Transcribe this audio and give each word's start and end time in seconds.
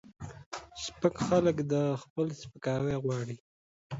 سپک 0.83 1.15
خلک 1.27 1.57
دا 1.71 1.83
خپل 2.03 2.27
سپکاوی 2.41 2.95
غواړي 3.03 3.37